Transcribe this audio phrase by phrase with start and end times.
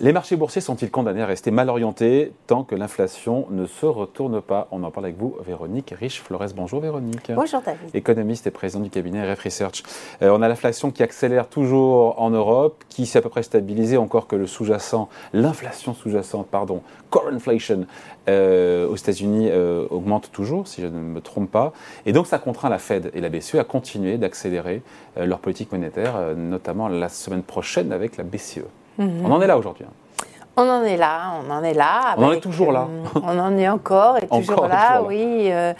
[0.00, 4.40] Les marchés boursiers sont-ils condamnés à rester mal orientés tant que l'inflation ne se retourne
[4.40, 4.68] pas?
[4.70, 6.52] On en parle avec vous, Véronique Riche-Flores.
[6.54, 7.32] Bonjour Véronique.
[7.34, 7.90] Bonjour David.
[7.94, 9.82] Économiste et président du cabinet RF Research.
[10.22, 13.96] Euh, on a l'inflation qui accélère toujours en Europe, qui s'est à peu près stabilisée,
[13.96, 17.84] encore que le sous-jacent, l'inflation sous-jacente, pardon, core inflation,
[18.28, 21.72] euh, aux États-Unis euh, augmente toujours, si je ne me trompe pas.
[22.06, 24.80] Et donc ça contraint la Fed et la BCE à continuer d'accélérer
[25.16, 28.62] leur politique monétaire, notamment la semaine prochaine avec la BCE.
[28.98, 29.24] Mhm.
[29.24, 29.84] On en est là aujourd'hui.
[29.88, 30.24] Hein.
[30.56, 32.16] On en est là, on en est là.
[32.16, 32.88] on en est toujours là.
[32.90, 35.50] Euh, on en est encore et toujours là, oui.
[35.52, 35.72] Euh,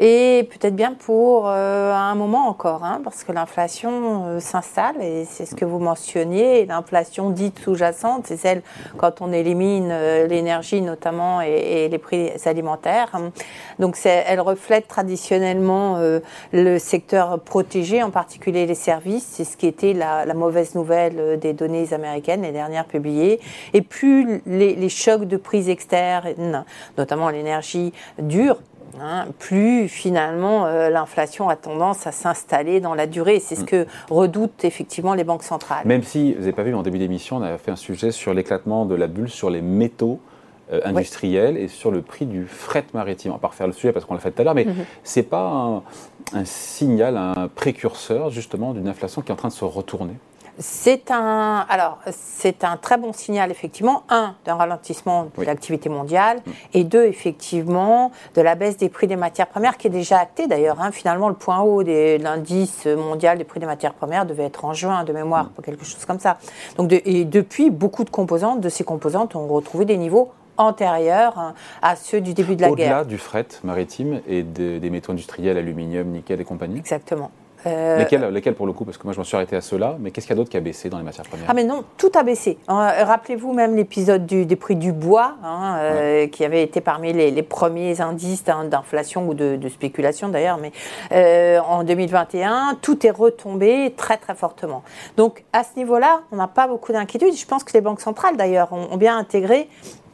[0.00, 5.24] et peut-être bien pour euh, un moment encore, hein, parce que l'inflation euh, s'installe, et
[5.24, 8.62] c'est ce que vous mentionniez, l'inflation dite sous-jacente, c'est celle
[8.96, 13.12] quand on élimine euh, l'énergie notamment et, les prix alimentaires.
[13.78, 15.98] Donc elle reflète traditionnellement
[16.52, 21.52] le secteur protégé, en particulier les services, c'est ce qui était la, mauvaise nouvelle des
[21.52, 23.40] données américaines, les dernières publiées.
[23.74, 26.64] Et plus les, les chocs de prix externes,
[26.96, 28.58] notamment l'énergie, dure,
[29.00, 33.40] Hein, plus finalement euh, l'inflation a tendance à s'installer dans la durée.
[33.40, 33.66] C'est ce mm.
[33.66, 35.86] que redoutent effectivement les banques centrales.
[35.86, 38.34] Même si, vous n'avez pas vu, en début d'émission, on a fait un sujet sur
[38.34, 40.20] l'éclatement de la bulle sur les métaux.
[40.70, 43.30] Euh, industriels et sur le prix du fret maritime.
[43.30, 44.84] On va pas refaire le sujet parce qu'on l'a fait tout à l'heure, mais mm-hmm.
[45.02, 45.82] ce n'est pas
[46.34, 50.12] un, signal, un précurseur justement d'une inflation qui est en train de se retourner
[50.58, 56.38] c'est un, alors, c'est un très bon signal, effectivement, un, d'un ralentissement de l'activité mondiale,
[56.44, 56.50] mm.
[56.74, 60.46] et deux, effectivement, de la baisse des prix des matières premières, qui est déjà actée
[60.46, 60.80] d'ailleurs.
[60.80, 60.90] Hein.
[60.92, 64.74] Finalement, le point haut de l'indice mondial des prix des matières premières devait être en
[64.74, 65.62] juin, de mémoire, mm.
[65.62, 66.38] quelque chose comme ça.
[66.76, 71.54] Donc, et depuis, beaucoup de composantes, de ces composantes, ont retrouvé des niveaux antérieurs hein,
[71.82, 72.86] à ceux du début de la guerre.
[72.86, 76.78] Au-delà du fret maritime et des métaux industriels, aluminium, nickel et compagnie?
[76.78, 77.30] Exactement.
[77.66, 80.10] Euh, lesquels, pour le coup Parce que moi je m'en suis arrêté à ceux-là, mais
[80.10, 81.46] qu'est-ce qu'il y a d'autre qui a baissé dans les matières premières?
[81.48, 82.58] Ah mais non, tout a baissé.
[82.68, 87.42] Hein, rappelez-vous même l'épisode des prix du bois, hein, euh, qui avait été parmi les,
[87.42, 90.72] premiers indices d'inflation ou de, spéculation d'ailleurs, mais
[91.12, 94.82] euh, en 2021, tout est retombé très très fortement.
[95.16, 97.34] Donc à ce niveau-là, on n'a pas beaucoup d'inquiétude.
[97.36, 99.68] Je pense que les banques centrales d'ailleurs ont bien intégré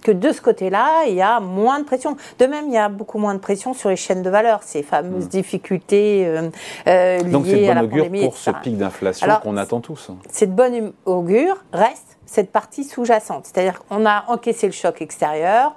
[0.04, 2.16] que de ce côté-là, il y a moins de pression.
[2.38, 4.84] De même, il y a beaucoup moins de pression sur les chaînes de valeur, ces
[4.84, 5.28] fameuses hmm.
[5.28, 6.50] difficultés euh,
[6.86, 10.10] euh, liées Donc c'est de bonne augure pour ce pic d'inflation qu'on attend tous.
[10.30, 11.56] C'est de bonne augure.
[11.72, 15.74] Reste cette partie sous-jacente, c'est-à-dire qu'on a encaissé le choc extérieur,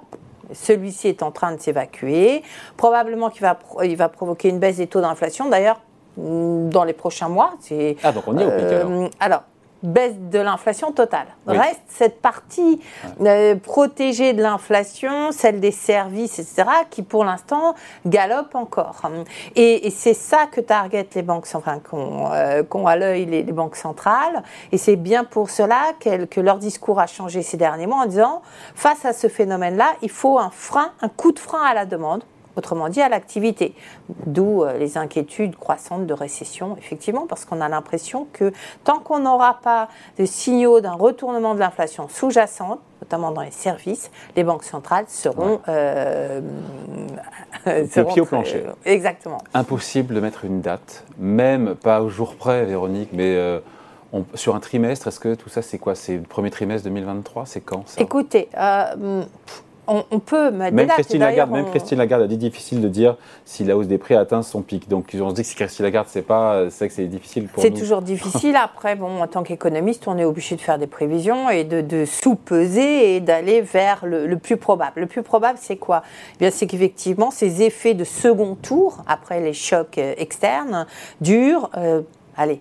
[0.52, 2.42] celui-ci est en train de s'évacuer.
[2.76, 5.48] Probablement qu'il va, il va provoquer une baisse des taux d'inflation.
[5.48, 5.80] D'ailleurs,
[6.16, 7.52] dans les prochains mois.
[8.02, 9.42] Ah, donc on est au pic euh, alors
[9.82, 11.26] baisse de l'inflation totale.
[11.46, 12.80] Reste cette partie
[13.20, 17.74] euh, protégée de l'inflation, celle des services, etc., qui pour l'instant
[18.06, 19.02] galope encore.
[19.56, 24.42] Et, c'est ça que target les banques, enfin, qu'ont euh, à l'œil les, banques centrales.
[24.72, 28.42] Et c'est bien pour cela que leur discours a changé ces derniers mois en disant,
[28.74, 32.22] face à ce phénomène-là, il faut un frein, un coup de frein à la demande
[32.58, 33.74] autrement dit à l'activité.
[34.26, 38.52] D'où euh, les inquiétudes croissantes de récession, effectivement, parce qu'on a l'impression que
[38.84, 39.88] tant qu'on n'aura pas
[40.18, 45.60] de signaux d'un retournement de l'inflation sous-jacente, notamment dans les services, les banques centrales seront...
[45.68, 46.40] Euh,
[47.90, 48.64] seront pied au plancher.
[48.84, 49.38] exactement.
[49.54, 53.36] Impossible de mettre une date, même pas au jour près, Véronique, mais...
[53.36, 53.60] Euh,
[54.34, 55.94] sur un trimestre, est-ce que tout ça, c'est quoi?
[55.94, 58.00] C'est le premier trimestre 2023 C'est quand ça?
[58.00, 59.22] Écoutez, euh,
[59.88, 63.76] on, peut même Christine Lagarde, même Christine Lagarde a dit difficile de dire si la
[63.76, 64.88] hausse des prix a atteint son pic.
[64.88, 67.62] Donc on se dit que si Christine Lagarde c'est pas, c'est que c'est difficile pour
[67.62, 67.68] nous.
[67.68, 68.56] C'est toujours difficile.
[68.62, 73.16] Après, bon, en tant qu'économiste, on est obligé de faire des prévisions et de, sous-peser
[73.16, 75.00] et d'aller vers le, plus probable.
[75.00, 76.02] Le plus probable, c'est quoi?
[76.34, 80.86] Eh Bien, c'est qu'effectivement ces effets de second tour après les chocs euh, externes
[81.20, 82.02] durent, euh,
[82.36, 82.60] allez,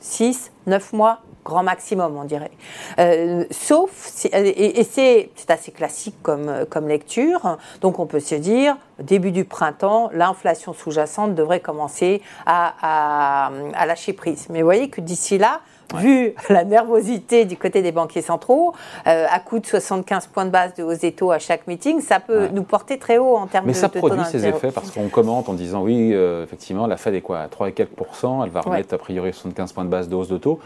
[0.00, 2.50] 6, 9 mois, grand maximum, on dirait.
[2.98, 9.32] Euh, sauf, et, c'est assez classique comme, comme lecture, donc on peut se dire, début
[9.32, 14.46] du printemps, l'inflation sous-jacente devrait commencer à, à, lâcher prise.
[14.50, 15.60] Mais vous voyez que d'ici là,
[15.96, 18.74] vu la nervosité du côté des banquiers centraux,
[19.06, 22.00] euh, à coup de 75 points de base de hausse des taux à chaque meeting,
[22.00, 24.90] ça peut nous porter très haut en termes de Mais ça produit ces effets parce
[24.90, 27.90] qu'on commente en disant oui, euh, effectivement, la Fed est quoi à 3 et quelques
[27.90, 30.58] pourcents, elle va remettre a priori 75 points de base de hausse de taux.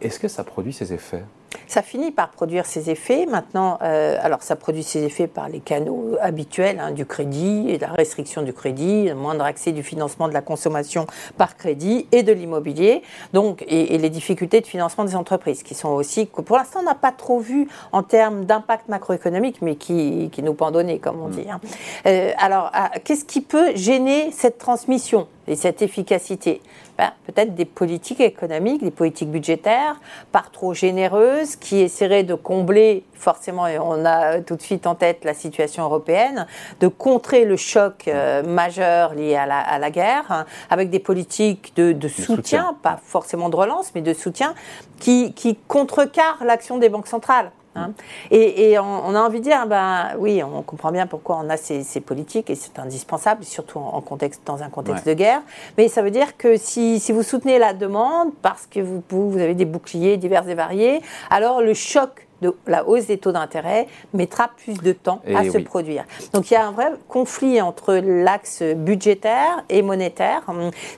[0.00, 1.22] Est-ce que ça produit ces effets?
[1.66, 3.26] Ça finit par produire ces effets.
[3.26, 7.78] Maintenant, euh, alors ça produit ces effets par les canaux habituels hein, du crédit et
[7.78, 11.06] la restriction du crédit, le moindre accès du financement de la consommation
[11.36, 13.02] par crédit et de l'immobilier.
[13.32, 16.94] Donc, et, les difficultés de financement des entreprises qui sont aussi, pour l'instant, on n'a
[16.94, 21.32] pas trop vu en termes d'impact macroéconomique, mais qui, qui nous pendonnaient, comme on mm.
[21.32, 21.50] dit.
[21.50, 21.60] Hein.
[22.06, 26.60] Euh, alors, ah, qu'est-ce qui peut gêner cette transmission et cette efficacité?
[27.00, 29.98] Ben, Peut-être des politiques économiques, des politiques budgétaires,
[30.32, 34.94] pas trop généreuses, qui essaieraient de combler, forcément, et on a tout de suite en
[34.94, 36.46] tête la situation européenne,
[36.80, 42.08] de contrer le choc euh, majeur lié à la, guerre, hein, avec des politiques de,
[42.08, 44.54] soutien, pas forcément de relance, mais de soutien,
[44.98, 47.50] qui, qui contrecarrent l'action des banques centrales.
[47.76, 47.92] Hein.
[48.30, 52.00] Et, on, a envie de dire, ben oui, on comprend bien pourquoi on a ces,
[52.00, 55.42] politiques et c'est indispensable, surtout en, contexte, dans un contexte de guerre.
[55.78, 59.38] Mais ça veut dire que si, si, vous soutenez la demande parce que vous, vous
[59.38, 61.00] avez des boucliers divers et variés,
[61.30, 65.58] alors le choc de la hausse des taux d'intérêt mettra plus de temps à se
[65.58, 66.04] produire.
[66.32, 70.42] Donc il y a un vrai conflit entre l'axe budgétaire et monétaire,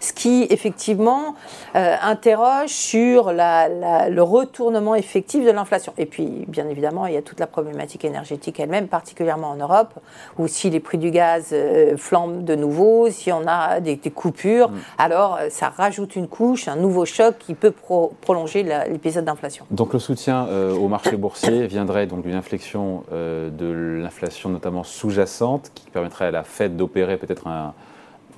[0.01, 1.35] ce qui effectivement
[1.77, 5.93] euh, interroge sur le retournement effectif de l'inflation.
[5.99, 9.95] Et puis bien évidemment, il y a toute la problématique énergétique elle-même, particulièrement en Europe,
[10.39, 14.71] où si les prix du gaz euh, flambent de nouveau, si on a des, coupures,
[14.71, 14.79] mm.
[14.99, 17.73] alors euh, ça rajoute une couche, un nouveau choc qui peut
[18.21, 19.67] prolonger l'épisode d'inflation.
[19.71, 20.47] Donc le soutien
[20.79, 21.17] au marché
[21.67, 27.17] viendrait donc d'une inflexion euh, de l'inflation notamment sous-jacente qui permettrait à la Fed d'opérer
[27.17, 27.75] peut-être un,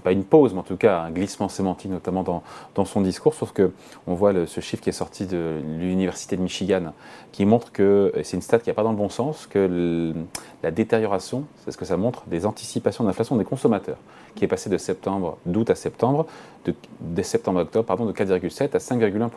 [0.04, 2.42] pas une pause, mais en tout cas un glissement sémantique, notamment dans,
[2.74, 3.34] dans son discours.
[3.34, 3.72] Sauf que
[4.06, 6.92] on voit ce chiffre qui est sorti de l'université de Michigan,
[7.32, 10.14] qui montre que c'est une stat qui n'est pas dans le bon sens, que
[10.62, 13.98] la détérioration, c'est ce que ça montre, des anticipations d'inflation des consommateurs,
[14.34, 16.26] qui est passé de septembre, d'août à septembre,
[16.66, 19.30] de, septembre octobre, pardon, de 4,7 à 5,1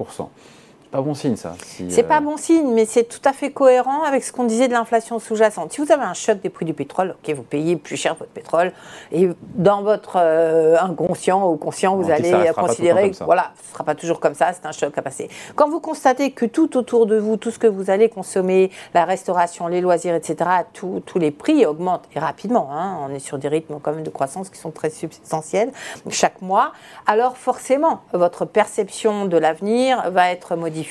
[0.98, 1.54] pas bon signe, ça.
[1.90, 4.68] c'est pas euh, bon signe, mais c'est tout à fait cohérent avec ce qu'on disait
[4.68, 5.72] de l'inflation sous-jacente.
[5.72, 8.32] Si vous avez un choc des prix du pétrole, ok, vous payez plus cher votre
[8.32, 8.72] pétrole,
[9.12, 13.84] et dans votre euh, inconscient ou conscient, vous allez considérer que voilà, ce ne sera
[13.84, 15.30] pas toujours comme ça, c'est un choc à passer.
[15.56, 19.06] Quand vous constatez que tout autour de vous, tout ce que vous allez consommer, la
[19.06, 22.70] restauration, les loisirs, etc., tous les prix augmentent et rapidement.
[22.72, 25.72] Hein, on est sur des rythmes quand même de croissance qui sont très substantiels
[26.10, 26.72] chaque mois.
[27.06, 30.87] Alors forcément, votre perception de l'avenir va être modifiée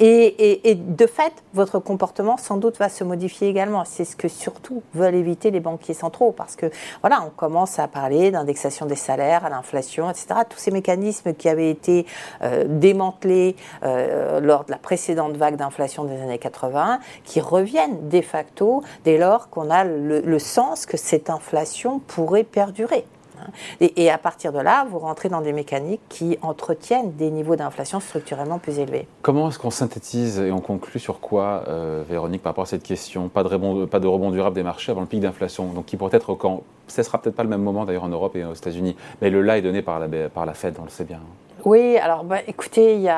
[0.00, 3.84] et, de fait, votre comportement sans doute va se modifier également.
[3.84, 6.70] C'est ce que surtout veulent éviter les banquiers centraux parce que
[7.00, 10.26] voilà, on commence à parler d'indexation des salaires, à l'inflation, etc.
[10.48, 12.06] Tous ces mécanismes qui avaient été
[12.42, 18.20] euh, démantelés euh, lors de la précédente vague d'inflation des années 80, qui reviennent de
[18.20, 23.04] facto dès lors qu'on a le sens que cette inflation pourrait perdurer.
[23.80, 28.00] Et, à partir de là, vous rentrez dans des mécaniques qui entretiennent des niveaux d'inflation
[28.00, 29.06] structurellement plus élevés.
[29.22, 32.82] Comment est-ce qu'on synthétise et on conclut sur quoi, euh, Véronique, par rapport à cette
[32.82, 36.34] question pas de, rebond, durable des marchés avant le pic d'inflation, donc qui pourrait être
[36.34, 39.30] quand Ce sera peut-être pas le même moment d'ailleurs en Europe et aux États-Unis, mais
[39.30, 41.20] le là est donné par la, par la Fed, on le sait bien.
[41.66, 43.10] Oui, alors bah, écoutez,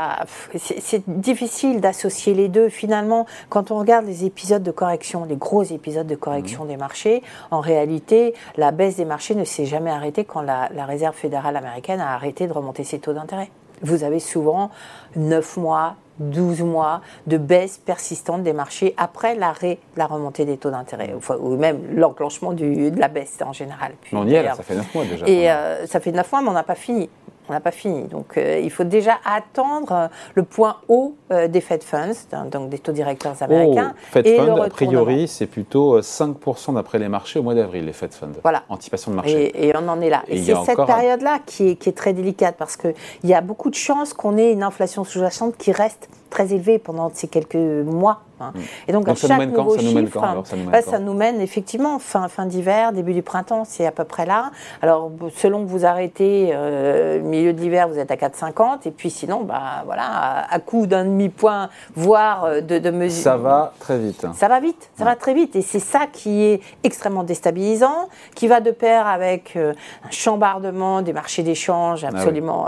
[0.57, 2.71] c'est difficile d'associer les deux.
[2.71, 6.69] Finalement, quand on regarde les épisodes de correction, les gros épisodes de correction mmh.
[6.69, 11.15] des marchés, en réalité, la baisse des marchés ne s'est jamais arrêtée quand la, Réserve
[11.15, 13.51] fédérale américaine a arrêté de remonter ses taux d'intérêt.
[13.83, 14.71] Vous avez souvent
[15.17, 20.57] 9 mois, 12 mois de baisse persistante des marchés après l'arrêt de la remontée des
[20.57, 23.93] taux d'intérêt, ou même l'enclenchement de la baisse en général.
[24.15, 25.29] on y est, là, ça fait 9 mois déjà.
[25.29, 27.11] Et euh, ça fait 9 mois, mais on n'a pas fini.
[27.49, 28.05] On n'a pas fini.
[28.05, 32.13] Donc, euh, il faut déjà attendre euh, le point haut euh, des Fed Funds,
[32.51, 33.95] donc des taux directeurs américains.
[33.95, 37.93] Oh, Fed Funds, a priori, c'est plutôt 5% d'après les marchés au mois d'avril, les
[37.93, 38.41] Fed Funds.
[38.43, 38.65] Voilà.
[38.69, 39.67] Anticipation de marché.
[39.67, 40.25] Et, on en est là.
[40.29, 43.75] Et, c'est cette période-là qui, qui est très délicate parce qu'il y a beaucoup de
[43.75, 48.53] chances qu'on ait une inflation sous-jacente qui reste très élevée pendant ces quelques mois Hein.
[48.55, 48.61] Mm.
[48.89, 50.45] Et donc, à chaque nouveau chiffre,
[50.85, 54.51] ça nous mène, effectivement fin, fin d'hiver, début du printemps, c'est à peu près là.
[54.83, 58.87] Alors, selon que vous arrêtez, euh, milieu de l'hiver, vous êtes à 4,50.
[58.87, 63.23] Et puis sinon, bah, voilà, à, coup d'un demi-point, voire euh, de, de mesure.
[63.23, 64.27] Ça va très vite.
[64.35, 65.57] Ça va vite, ça va très vite.
[65.57, 71.03] Et c'est ça qui est extrêmement déstabilisant, qui va de pair avec euh, un chambardement
[71.03, 72.67] des marchés d'échange ah absolument,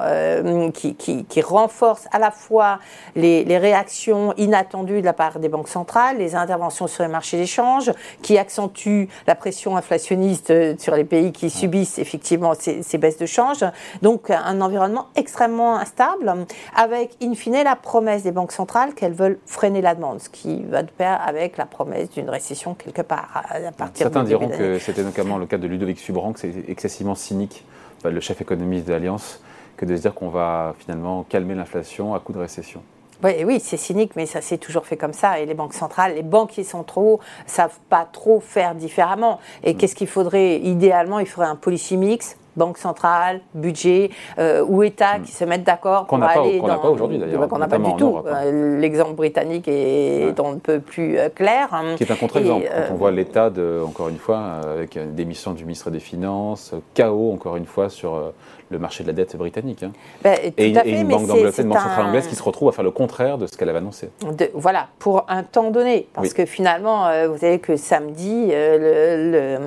[0.73, 2.79] qui, qui, qui, renforce à la fois
[3.17, 7.37] les, les réactions inattendues de la part des banques centrales, les interventions sur les marchés
[7.37, 13.19] d'échange, qui accentuent la pression inflationniste euh, sur les pays qui subissent effectivement ces, baisses
[13.19, 13.65] de change.
[14.03, 16.35] Donc un environnement extrêmement instable,
[16.77, 20.63] avec in fine la promesse des banques centrales qu'elles veulent freiner la demande, ce qui
[20.65, 24.79] va de pair avec la promesse d'une récession quelque part à partir Certains diront que
[24.79, 27.65] c'était notamment le cas de Ludovic Subran, que c'est excessivement cynique,
[28.05, 29.43] le chef économiste de l'Alliance,
[29.77, 32.83] que de se dire qu'on va finalement calmer l'inflation à coup de récession.
[33.23, 35.41] Oui, oui c'est cynique, mais ça s'est toujours fait comme ça.
[35.41, 39.41] Et les banques centrales, les banquiers centraux savent pas trop faire différemment.
[39.63, 39.77] Et mm.
[39.77, 45.19] qu'est-ce qu'il faudrait Idéalement, il faudrait un policy mix banque centrale, budget euh, ou État
[45.19, 45.23] mm.
[45.23, 46.63] qui se mettent d'accord pour aller dans...
[46.63, 47.49] Qu'on n'a pas aujourd'hui d'ailleurs.
[47.49, 48.19] Qu'on n'a pas du tout.
[48.19, 48.23] Hein.
[48.27, 51.69] Euh, l'exemple britannique est, un peu plus euh, clair.
[51.73, 51.95] Hein.
[51.97, 52.67] Qui est un contre-exemple.
[52.67, 53.51] Quand on voit l'État,
[53.87, 58.33] encore une fois, avec démission du ministre des Finances, chaos encore une fois sur
[58.71, 59.83] le marché de la dette britannique.
[59.83, 59.93] Hein.
[60.23, 62.73] Ben, et, une mais banque d'Angleterre, une banque centrale un- anglaise qui se retrouve à
[62.73, 64.11] faire le contraire de ce qu'elle avait annoncé.
[64.23, 66.09] de- voilà, pour un temps donné.
[66.15, 66.35] Parce Oui.
[66.35, 69.59] que finalement, euh, vous savez que samedi, le,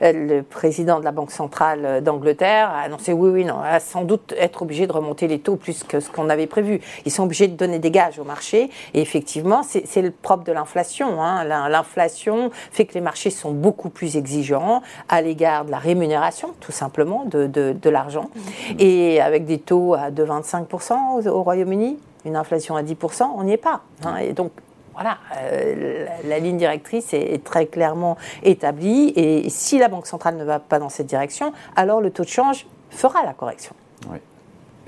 [0.00, 4.02] le- le président de la Banque centrale d'Angleterre a annoncé oui, oui, non, va sans
[4.02, 6.80] doute être obligé de remonter les taux plus que ce qu'on avait prévu.
[7.04, 8.70] Ils sont obligés de donner des gages au marché.
[8.94, 11.22] Et effectivement, c'est le propre de l'inflation.
[11.22, 11.44] hein.
[11.44, 16.54] L'in- L'inflation fait que les marchés sont beaucoup plus exigeants à l'égard de la rémunération,
[16.60, 18.30] tout simplement, de, de- de l'argent.
[18.78, 23.52] Et avec des taux à 2,25% au, au Royaume-Uni, une inflation à 10%, on n'y
[23.52, 23.80] est pas.
[24.04, 24.16] hein.
[24.18, 24.52] Et donc,
[24.94, 29.12] voilà, euh, la, ligne directrice est, très clairement établie.
[29.16, 32.28] Et si la Banque centrale ne va pas dans cette direction, alors le taux de
[32.28, 33.74] change fera la correction.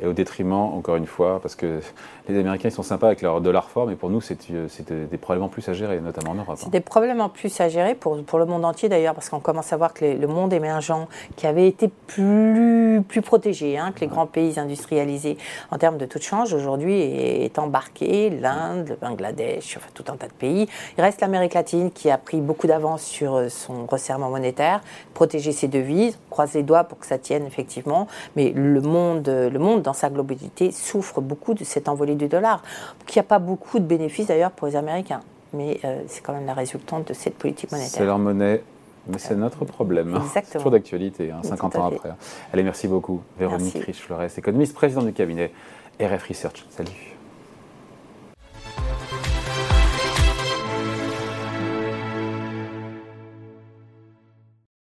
[0.03, 1.81] Et au détriment, encore une fois, parce que
[2.29, 4.67] les Américains ils sont sympas avec leur dollar fort, mais pour nous, c'est euh,
[5.11, 6.57] des problèmes en plus à gérer, notamment en Europe.
[6.59, 6.71] C'est hein.
[6.73, 9.73] des problèmes en plus à gérer pour, pour le monde entier d'ailleurs, parce qu'on commence
[9.73, 14.01] à voir que les- le monde émergent, qui avait été plus, plus protégé hein, que
[14.01, 15.37] les grands pays industrialisés
[15.71, 18.31] en termes de taux de change, aujourd'hui est, embarqué.
[18.31, 20.67] L'Inde, le Bangladesh, enfin tout un tas de pays.
[20.99, 24.81] Il reste l'Amérique latine qui a pris beaucoup d'avance sur euh, son resserrement monétaire,
[25.15, 28.09] protéger ses devises, croise les doigts pour que ça tienne effectivement.
[28.35, 32.63] Mais le monde, le monde dans sa globalité souffre beaucoup de cette envolée du dollar,
[33.07, 35.21] qui n'a pas beaucoup de bénéfices d'ailleurs pour les Américains
[35.55, 38.05] mais euh, c'est quand même la résultante de cette politique C'est monétaire.
[38.05, 38.63] leur monnaie,
[39.07, 40.09] mais c'est notre problème.
[40.09, 40.43] Exactement.
[40.45, 42.11] C'est toujours d'actualité, hein, Tout 50 à ans après.
[42.53, 43.23] Allez, merci beaucoup.
[43.39, 43.77] Véronique.
[43.77, 45.53] Riche-Flores, économiste, présidente du cabinet
[46.01, 46.67] RF Research.
[46.71, 47.14] Salut.